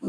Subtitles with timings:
[0.00, 0.04] Ich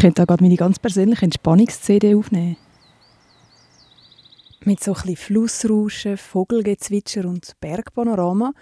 [0.00, 2.56] könnte da meine ganz persönliche Entspannungs-CD aufnehmen.
[4.60, 8.52] Mit so ein Flussrauschen, Vogelgezwitscher und Bergpanorama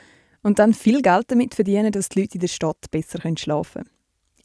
[0.42, 3.93] und dann viel Geld damit verdienen, dass die Leute in der Stadt besser schlafen können.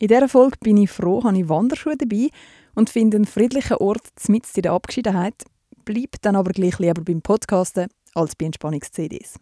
[0.02, 2.30] In dieser Folge bin ich froh, habe ich Wanderschuhe dabei
[2.73, 5.44] und finde einen friedlichen Ort mitten in der Abgeschiedenheit,
[5.84, 9.35] bleibe dann aber gleich lieber beim Podcasten als bei Entspannungs-CDs.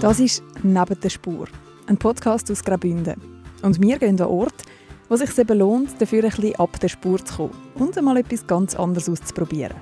[0.00, 1.46] Das ist «Neben der Spur»,
[1.86, 3.22] ein Podcast aus Graubünden.
[3.62, 4.64] Und wir gehen an Ort,
[5.08, 8.16] wo es sich eben lohnt, dafür ein bisschen ab der Spur zu kommen und einmal
[8.16, 9.76] etwas ganz anderes auszuprobieren.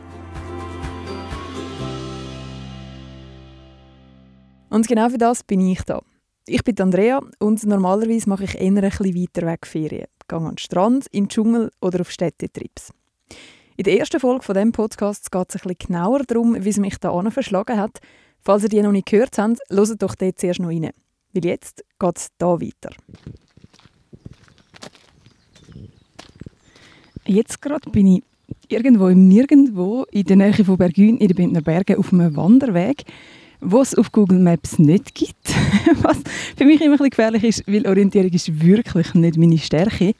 [4.69, 6.03] Und genau für das bin ich da.
[6.47, 10.09] Ich bin Andrea und normalerweise mache ich eher ein bisschen weiter weg Ferien.
[10.29, 12.93] Gehe an den Strand, den Dschungel oder auf Städtetrips.
[13.79, 16.77] In der ersten Folge von diesem Podcast geht es ein bisschen genauer darum, wie es
[16.77, 17.99] mich da verschlagen hat.
[18.43, 20.91] Falls ihr die noch nicht gehört habt, hört doch dort zuerst noch rein.
[21.33, 22.91] Weil jetzt geht es hier weiter.
[27.25, 28.23] Jetzt gerade bin ich
[28.69, 33.05] irgendwo im Nirgendwo in der Nähe von Bergün in den Bündner Bergen auf einem Wanderweg,
[33.61, 35.49] wo es auf Google Maps nicht gibt.
[36.03, 36.19] Was
[36.57, 40.15] für mich immer ein bisschen gefährlich ist, weil Orientierung ist wirklich nicht meine Stärke.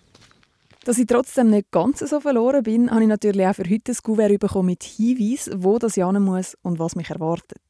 [0.85, 3.97] Dass ich trotzdem nicht ganz so verloren bin, habe ich natürlich auch für heute ein
[4.03, 7.63] Kuvert bekommen mit Hinweis, wo das hin muss und was mich erwartet.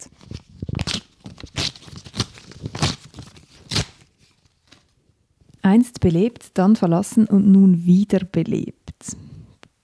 [5.63, 9.17] Einst belebt, dann verlassen und nun wieder belebt.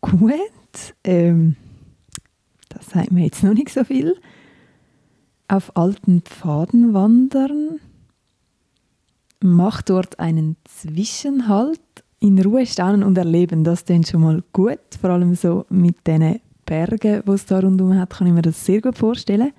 [0.01, 0.35] Gut,
[1.05, 1.57] ähm,
[2.69, 4.17] das sagt mir jetzt noch nicht so viel.
[5.51, 7.81] Auf alten Pfaden wandern.
[9.41, 11.81] Mach dort einen Zwischenhalt.
[12.21, 14.79] In Ruhe staunen und erleben, das klingt schon mal gut.
[15.01, 18.65] Vor allem so mit den Bergen, die es da rundherum hat, kann ich mir das
[18.65, 19.51] sehr gut vorstellen.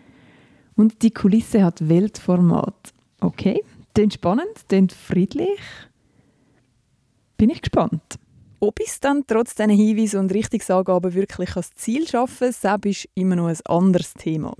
[0.77, 2.93] Und die Kulisse hat Weltformat.
[3.19, 3.61] Okay,
[3.93, 5.59] klingt spannend, klingt friedlich.
[7.35, 8.17] Bin ich gespannt.
[8.61, 13.09] Ob ich es dann trotz diesen Hinweisen und Richtungsangaben wirklich ans Ziel schaffe, das ist
[13.13, 14.55] immer noch ein anderes Thema.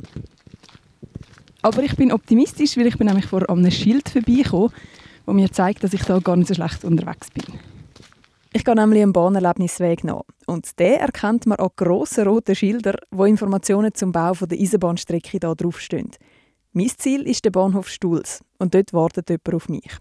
[1.62, 4.72] Aber ich bin optimistisch, weil ich bin nämlich vor einem Schild vorbeigekommen,
[5.26, 7.60] das mir zeigt, dass ich da gar nicht so schlecht unterwegs bin.
[8.54, 10.24] Ich gehe nämlich einen Bahnerlebnisweg nach.
[10.46, 15.40] Und der erkennt man an grossen roten Schildern, wo Informationen zum Bau der Eisenbahnstrecke hier
[15.40, 16.12] draufstehen.
[16.74, 19.92] Mein Ziel ist der Bahnhof Stuhls und dort wartet jemand auf mich.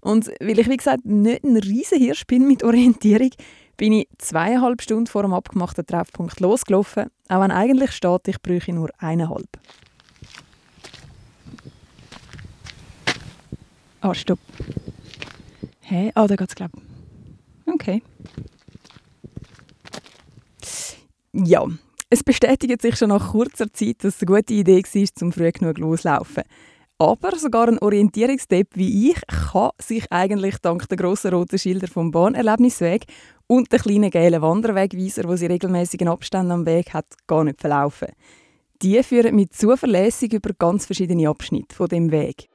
[0.00, 3.30] Und weil ich, wie gesagt, nicht ein riesen Hirsch bin mit Orientierung,
[3.76, 8.72] bin ich zweieinhalb Stunden vor dem abgemachten Treffpunkt losgelaufen, auch wenn eigentlich steht, ich bräuchte
[8.72, 9.48] nur eineinhalb.
[14.00, 14.38] Ah, stopp.
[15.80, 16.10] Hä?
[16.14, 17.72] Ah, da geht's, glaube ich.
[17.72, 18.02] Okay.
[21.32, 21.66] Ja,
[22.08, 25.52] es bestätigt sich schon nach kurzer Zeit, dass es eine gute Idee war, zum früh
[25.52, 26.44] genug loslaufen.
[26.98, 32.10] Aber sogar ein Orientierungstipp wie ich kann sich eigentlich dank der grossen roten Schilder vom
[32.10, 33.04] Bahnerlebnisweg
[33.46, 38.08] und der kleinen gelben Wanderwegweiser, wo sie regelmäßigen Abständen am Weg hat, gar nicht verlaufen.
[38.82, 42.48] Die führen mit zuverlässig über ganz verschiedene Abschnitte von dem Weg.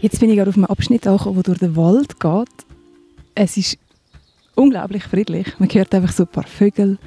[0.00, 2.48] Jetzt bin ich gerade auf einem Abschnitt angekommen, der durch den Wald geht
[3.34, 3.78] es ist
[4.54, 5.58] unglaublich friedlich.
[5.58, 6.98] Man hört einfach so ein paar Vögel.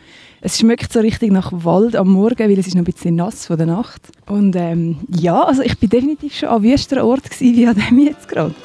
[0.42, 3.46] Es schmeckt so richtig nach Wald am Morgen, weil es ist noch ein bisschen nass
[3.46, 4.02] von der Nacht.
[4.26, 8.00] Und ähm, ja, also ich bin definitiv schon an wüsteren Ort gewesen, wie an dem
[8.00, 8.56] jetzt gerade.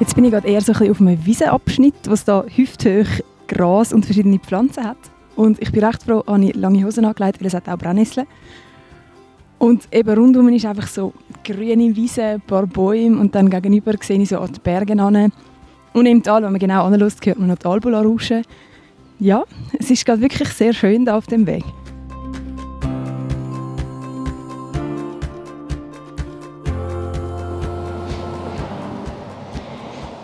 [0.00, 3.20] Jetzt bin ich gerade eher so ein bisschen auf einem Wiesenabschnitt, wo es da hüfthoch
[3.48, 4.96] Gras und verschiedene Pflanzen hat.
[5.36, 8.26] Und ich bin recht froh, habe ich lange Hosen angelegt, weil es hat auch Brennnesseln.
[9.60, 11.12] Und eben rundum ist einfach so
[11.44, 15.30] grüne Wiese, ein paar Bäume und dann gegenüber sehe ich so an die Berge an.
[15.92, 18.42] Und im Tal, wenn man genau anlässt, hört man noch die Albula rauschen.
[19.18, 19.44] Ja,
[19.78, 21.62] es ist gerade wirklich sehr schön da auf dem Weg.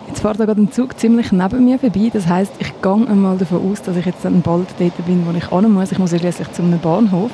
[0.07, 2.09] Jetzt fährt gerade ein Zug ziemlich neben mir vorbei.
[2.11, 5.37] Das heißt, ich gehe einmal davon aus, dass ich jetzt dann bald dort bin, wo
[5.37, 5.91] ich hin muss.
[5.91, 7.29] Ich muss ja schließlich zu einem Bahnhof.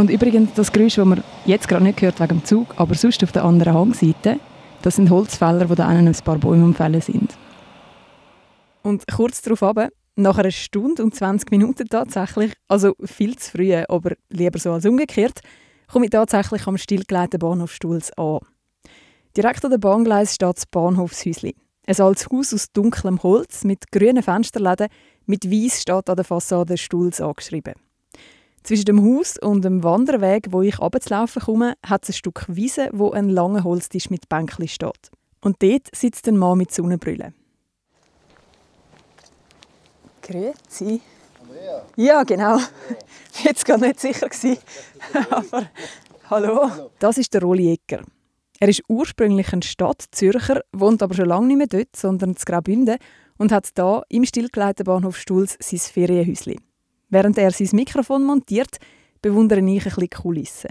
[0.00, 3.22] Und übrigens, das Geräusch, das man jetzt gerade nicht hört wegen dem Zug, aber sonst
[3.22, 4.40] auf der anderen Hangseite,
[4.80, 7.36] das sind Holzfäller, wo da einen ein paar Bäume umfällen sind.
[8.82, 13.74] Und kurz darauf ab, nach einer Stunde und 20 Minuten tatsächlich, also viel zu früh,
[13.74, 15.40] aber lieber so als umgekehrt,
[15.92, 18.38] komme ich tatsächlich am stillgelegten Bahnhof Stuhls an.
[19.36, 21.52] Direkt an der Bahngleis steht das Bahnhofshäuschen.
[21.86, 24.88] Ein altes Haus aus dunklem Holz mit grünen Fensterläden,
[25.26, 27.74] mit weiß steht an der Fassade Stuhls angeschrieben.
[28.70, 32.88] Zwischen dem Haus und dem Wanderweg, wo ich runterzulaufen komme, hat es ein Stück Wiese,
[32.92, 35.10] wo ein langer Holztisch mit Bänkli steht.
[35.40, 37.32] Und dort sitzt ein Mann mit Sonnenbrille.
[40.22, 41.00] Grüezi.
[41.42, 41.82] Andrea?
[41.96, 42.58] Ja, genau.
[42.58, 42.68] War
[43.42, 44.28] jetzt gar nicht sicher.
[45.30, 45.68] Aber
[46.30, 46.70] hallo.
[47.00, 48.04] Das ist der Rolli Ecker.
[48.60, 52.98] Er ist ursprünglich ein Stadtzürcher, wohnt aber schon lange nicht mehr dort, sondern in Graubünden
[53.36, 56.69] und hat hier im stillgelegten Bahnhof Stuhls sein Ferienhäuschen.
[57.10, 58.78] Während er sein Mikrofon montiert,
[59.20, 60.70] bewundere ich ein bisschen die Kulissen.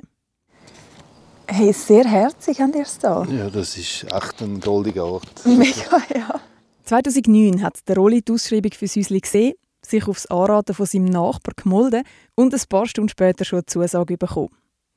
[1.47, 3.25] Hey, sehr herzig habt ihr es da.
[3.25, 5.45] Ja, das ist echt ein goldiger Ort.
[5.45, 6.39] Mega, ja.
[6.83, 9.53] 2009 hat der Rolli die Ausschreibung für Süsli gesehen,
[9.83, 12.03] sich aufs Anraten von seinem Nachbar gemolden
[12.35, 14.49] und ein paar Stunden später schon eine Zusage bekommen.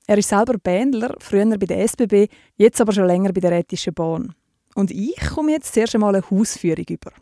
[0.06, 3.94] Er ist selber Bändler, früher bei der SBB, jetzt aber schon länger bei der Rätischen
[3.94, 4.34] Bahn.
[4.74, 7.12] Und ich komme jetzt zuerst einmal eine Hausführung über.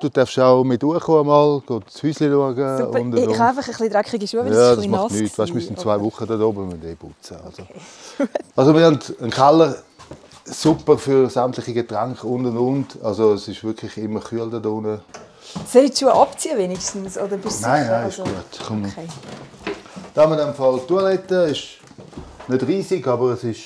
[0.00, 2.54] Du darfst auch mit durchkommen, mal, das Häuschen schauen.
[2.54, 3.00] Super.
[3.00, 3.18] Und, und.
[3.18, 5.36] Ich habe einfach ein bisschen dreckige Schuhe, weil ja, es ein macht nichts.
[5.36, 6.00] Weißt, wir sind zwei.
[6.00, 7.36] Wochen da oben mit putzen.
[7.44, 7.62] Also.
[7.62, 8.30] Okay.
[8.56, 9.74] also wir haben einen Keller,
[10.44, 13.02] super für sämtliche Getränke und und und.
[13.02, 15.00] Also es ist wirklich immer kühl da unten.
[15.66, 17.18] Soll ich die Schuhe abziehen wenigstens?
[17.18, 18.22] Oder bist nein, nein, also...
[18.22, 18.66] ist gut.
[18.68, 18.84] Komm.
[18.84, 19.08] Okay.
[20.14, 21.34] Da haben wir dann Fall die Toilette.
[21.34, 21.78] Ist
[22.46, 23.62] nicht riesig, aber es ist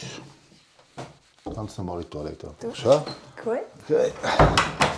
[1.55, 2.49] ganz normale Toilette.
[2.73, 3.01] Schön.
[3.45, 3.59] Gut.
[3.85, 4.13] Okay.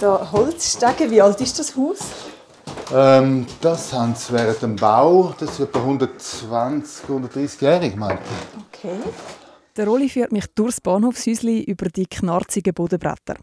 [0.00, 2.00] Da Holzstege, wie alt ist das Haus?
[2.92, 8.90] Ähm, das haben sie während dem Bau, das ist etwa 120, 130-jährig, meinte ich.
[8.90, 8.98] Okay.
[9.76, 13.36] Der Rolli führt mich durchs Bahnhofshäuschen über die knarzigen Bodenbretter.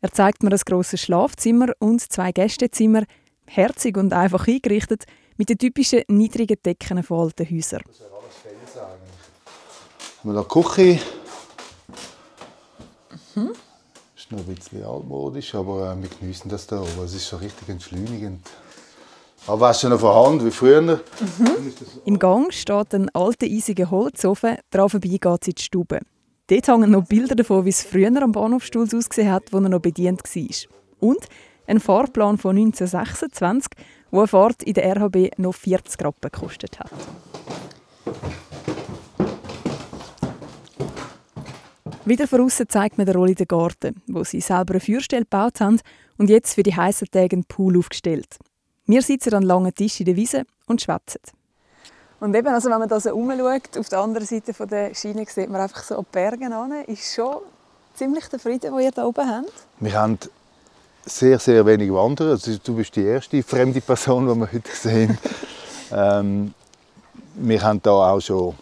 [0.00, 3.04] Er zeigt mir ein grosses Schlafzimmer und zwei Gästezimmer,
[3.46, 5.04] herzig und einfach eingerichtet,
[5.36, 7.82] mit den typischen niedrigen Decken von alten Häusern.
[7.86, 10.18] Das wäre alles Fels eigentlich.
[10.18, 11.00] Haben wir noch Küche.
[13.36, 13.52] Mhm
[14.32, 17.04] noch ein bisschen altmodisch, aber äh, wir genießen das da oben.
[17.04, 18.46] Es ist so richtig entschleunigend.
[19.40, 20.82] Ist noch vorhanden wie früher.
[20.82, 21.00] Mhm.
[22.04, 24.58] Im Gang steht ein alter, eisiger Holzofen.
[24.70, 26.00] Daran vorbei geht es in die Stube.
[26.48, 29.80] Dort hängen noch Bilder davon, wie es früher am Bahnhofstuhl ausgesehen hat, wo er noch
[29.80, 30.56] bedient war.
[31.00, 31.26] Und
[31.66, 33.70] ein Fahrplan von 1926,
[34.10, 36.90] wo eine Fahrt in der RHB noch 40 Rappen gekostet hat.
[42.10, 45.80] Wieder voraus zeigt mir der Rolli den Garten, wo sie selber eine Feuerstelle gebaut haben
[46.18, 48.36] und jetzt für die heißen Tage einen Pool aufgestellt.
[48.86, 51.20] Wir sitzen an langen Tisch in der Wiese und schwätzen.
[52.18, 55.48] Und eben, also wenn man da so umschaut, auf der anderen Seite der Schiene sieht
[55.48, 57.36] man einfach so an die Berge an, ist schon
[57.94, 59.52] ziemlich der Frieden, den ihr da oben habt.
[59.78, 60.18] Wir haben
[61.06, 62.30] sehr, sehr wenig Wanderer.
[62.30, 65.16] Also du bist die erste fremde Person, die wir heute sehen.
[65.92, 66.54] ähm,
[67.36, 68.56] wir haben da auch schon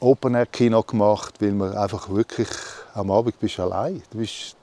[0.00, 2.48] Open-Air-Kino gemacht, weil man einfach wirklich
[2.94, 4.02] am Abend bist allein.
[4.10, 4.56] Du bist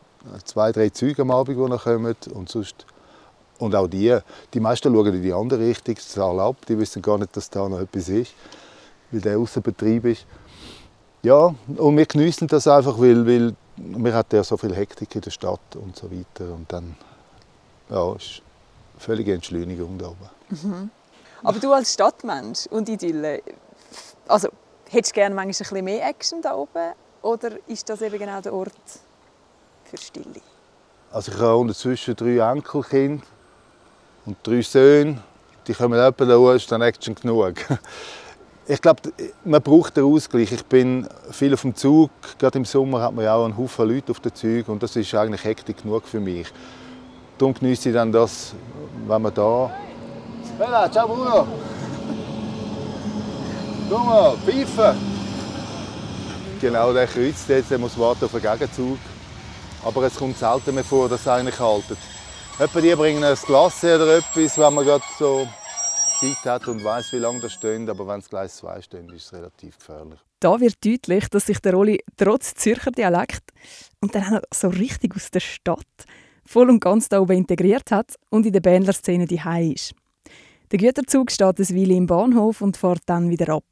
[0.43, 2.85] zwei, drei Züge am Abend, die noch kommen und sonst
[3.59, 4.17] und auch die,
[4.53, 7.67] die meisten schauen in die andere Richtung, Saal ab, die wissen gar nicht, dass da
[7.67, 8.33] noch etwas ist,
[9.11, 10.25] weil der Außenbetrieb ist.
[11.23, 15.21] Ja, und wir genießen das einfach, weil, weil wir hatten ja so viel Hektik in
[15.21, 16.95] der Stadt und so weiter und dann
[17.89, 18.41] ja, ist
[18.99, 20.29] völlige Entschleunigung da oben.
[20.49, 20.91] Mhm.
[21.43, 23.41] Aber du als Stadtmensch und Idylle,
[24.27, 24.49] also
[24.89, 26.93] Hättest du gerne manchmal ein bisschen mehr Action da oben?
[27.21, 28.71] Oder ist das eben genau der Ort
[29.83, 30.41] für Stille?
[31.11, 33.23] Also ich habe unterzwischen drei Enkelkinder
[34.25, 35.21] und drei Söhne.
[35.67, 37.55] Die kommen etwa da ist dann Action genug.
[38.69, 39.01] Ich glaube,
[39.45, 40.51] man braucht den Ausgleich.
[40.51, 42.11] Ich bin viel auf dem Zug.
[42.37, 44.93] Gerade im Sommer hat man ja auch einen Haufen Leute auf den Zügen und das
[44.97, 46.51] ist eigentlich Hektik genug für mich.
[47.37, 48.53] Darum genieße ich dann das,
[49.07, 49.71] wenn man da...
[50.59, 51.47] Bella, ciao Bruno!
[53.89, 54.97] Guck mal, pfeifen!
[56.59, 58.97] Genau, der kreuzt jetzt, der muss warten auf den Gegenzug.
[59.85, 61.97] Aber es kommt selten mehr vor, dass er eigentlich haltet.
[62.59, 65.47] Etwa die bringen ein Glas oder etwas, wenn man gerade so
[66.19, 67.87] Zeit hat und weiß, wie lange das steht.
[67.87, 70.19] Aber wenn es gleich zwei steht, ist es relativ gefährlich.
[70.39, 73.51] Da wird deutlich, dass sich der Rolli trotz Zürcher Dialekt
[74.01, 75.85] und dann auch so richtig aus der Stadt
[76.45, 79.41] voll und ganz da oben integriert hat und in der Bändlerszene die
[79.73, 79.93] ist.
[80.71, 83.63] Der Güterzug steht ein Weile im Bahnhof und fährt dann wieder ab.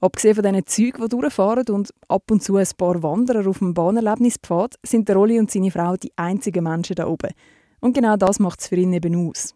[0.00, 3.74] Abgesehen von diesen Zügen, die durchfahren und ab und zu ein paar Wanderer auf dem
[3.74, 7.30] Bahnerlebnispfad, sind der Rolli und seine Frau die einzigen Menschen da oben.
[7.80, 9.54] Und genau das macht es für ihn eben aus.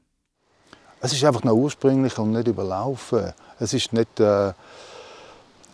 [1.01, 3.33] Es ist einfach noch ursprünglich und nicht überlaufen.
[3.59, 4.53] Es ist nicht äh,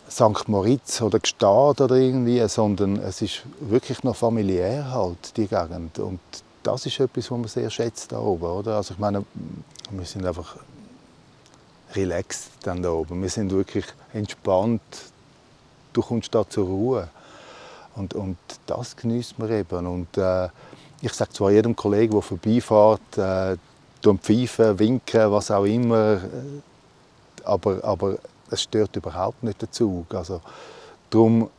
[0.09, 0.47] St.
[0.47, 5.99] Moritz oder Gstaad oder irgendwie, sondern es ist wirklich noch familiär halt, die Gegend.
[5.99, 6.19] Und
[6.63, 8.45] das ist etwas, was man sehr schätzt da oben.
[8.45, 8.77] Oder?
[8.77, 9.23] Also ich meine,
[9.91, 10.57] wir sind einfach
[11.95, 13.21] relaxed dann da oben.
[13.21, 14.81] Wir sind wirklich entspannt.
[15.93, 17.09] Du kommst da zur Ruhe.
[17.95, 19.87] Und, und das genießt man eben.
[19.87, 20.49] Und äh,
[21.01, 23.57] ich sage zwar jedem Kollegen, der vorbeifährt, äh,
[24.21, 26.19] pfeifen, winken, was auch immer, äh,
[27.43, 28.17] aber, aber
[28.49, 30.13] es stört überhaupt nicht den Zug.
[30.13, 30.41] Also,
[31.09, 31.49] darum,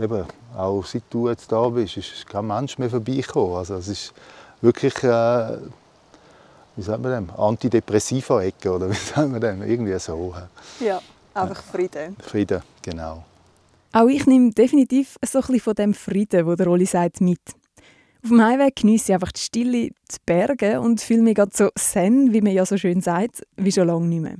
[0.00, 0.24] eben,
[0.56, 3.56] auch seit du jetzt da bist, ist kein Mensch mehr vorbeigekommen.
[3.56, 4.12] Also, es ist
[4.60, 5.58] wirklich, äh,
[6.76, 10.34] wie sagt man dem, Antidepressiva-Ecke, oder wie sagt man dem, irgendwie so.
[10.80, 11.00] Ja,
[11.34, 12.16] einfach Frieden.
[12.20, 13.24] Frieden, genau.
[13.92, 17.40] Auch ich nehme definitiv so ein bisschen von dem Frieden, wo der Rolli sagt, mit.
[18.24, 21.68] Auf dem Heimweg genieße ich einfach die Stille, die Berge und fühle mich gerade so
[21.74, 24.36] zen, wie man ja so schön sagt, wie schon lange nicht mehr.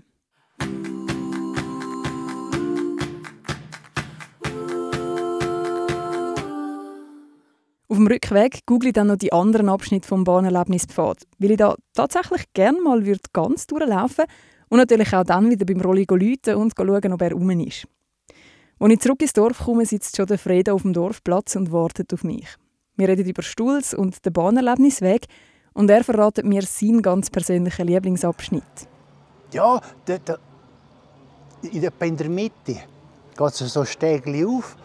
[7.94, 11.76] Auf dem Rückweg google ich dann noch die anderen Abschnitte vom Bahnerlebnispfad, weil ich da
[11.92, 13.00] tatsächlich gerne mal
[13.32, 14.24] ganz durchlaufen
[14.68, 17.86] und natürlich auch dann wieder beim Rolli läuten und schauen, ob er rum ist.
[18.80, 22.12] Als ich zurück ins Dorf komme, sitzt schon der Freda auf dem Dorfplatz und wartet
[22.12, 22.48] auf mich.
[22.96, 25.26] Wir reden über Stuhls und den Bahnerlebnisweg
[25.72, 28.88] und er verratet mir seinen ganz persönlichen Lieblingsabschnitt.
[29.52, 30.40] Ja, der, der,
[31.62, 32.74] in der, Mitte
[33.36, 34.76] geht es so Stegli auf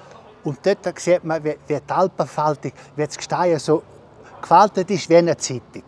[0.43, 3.83] und dort sieht man, wie, die Alpenfaltung, wie das Gestein so
[4.41, 5.83] gefaltet ist wie eine Zeitung.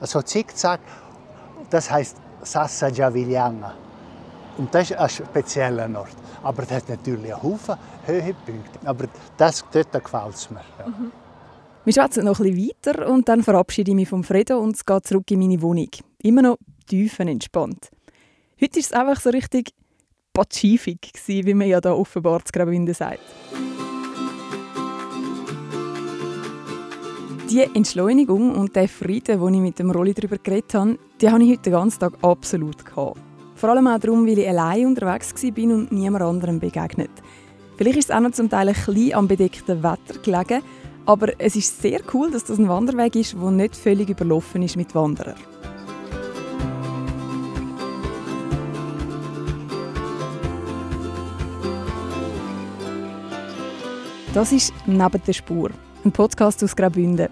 [0.00, 0.80] Also zickzack,
[1.68, 3.74] das heisst Sassa Javigliana.
[4.56, 6.16] Und das ist ein spezieller Ort.
[6.42, 8.78] Aber das hat natürlich einen Haufen Höhepunkte.
[8.84, 9.06] Aber
[9.36, 10.60] das, dort gefällt es mir.
[10.78, 10.86] Ja.
[10.86, 11.12] Mhm.
[11.84, 15.06] Wir schwätzen noch bisschen weiter und dann verabschiede ich mich vom Fredo und es geht
[15.06, 15.88] zurück in meine Wohnung.
[16.22, 17.88] Immer noch tiefenentspannt.
[18.60, 19.72] Heute war es einfach so richtig
[20.34, 23.20] pazifik, wie man ja da offenbar zu Graubünden sagt.
[27.50, 31.42] Die Entschleunigung und der Frieden, den ich mit dem Rolli darüber geredet habe, die habe
[31.42, 33.18] ich heute den ganzen Tag absolut gehabt.
[33.56, 37.10] Vor allem auch darum, weil ich allein unterwegs war und niemand anderem begegnet.
[37.76, 40.62] Vielleicht ist es auch noch zum Teil ein bisschen am bedeckten Wetter gelegen,
[41.06, 44.76] aber es ist sehr cool, dass das ein Wanderweg ist, der nicht völlig überlaufen ist
[44.76, 45.34] mit Wanderern.
[54.34, 55.70] Das ist «Neben der Spur»,
[56.04, 57.28] ein Podcast aus Graubünden.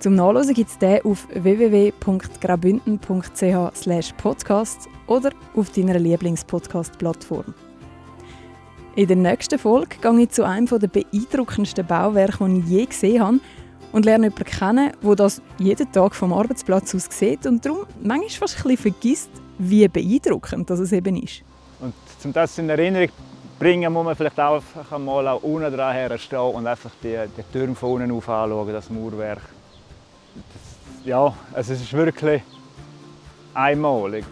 [0.00, 7.54] Zum Nachlesen gibt es den auf www.graubünden.ch podcast oder auf deiner Lieblingspodcast-Plattform.
[8.96, 13.22] In der nächsten Folge gehe ich zu einem der beeindruckendsten Bauwerke, die ich je gesehen
[13.22, 13.38] habe
[13.92, 18.30] und lerne jemanden kennen, der das jeden Tag vom Arbeitsplatz aus sieht und darum manchmal
[18.30, 21.42] fast ein bisschen vergisst, wie beeindruckend das eben ist.
[21.80, 21.94] Und
[22.24, 23.10] um das in Erinnerung
[23.62, 24.60] zu bringen, muss man vielleicht auch
[24.98, 28.90] mal auch unten dran herstehen und einfach die, die Türme von unten auf anschauen, das
[28.90, 29.40] Mauerwerk.
[30.34, 32.42] Das, ja, es ist wirklich
[33.54, 34.24] einmalig.